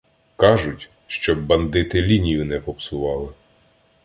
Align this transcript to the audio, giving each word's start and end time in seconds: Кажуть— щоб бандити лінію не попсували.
Кажуть— 0.35 0.89
щоб 1.07 1.45
бандити 1.45 2.01
лінію 2.01 2.45
не 2.45 2.59
попсували. 2.59 3.29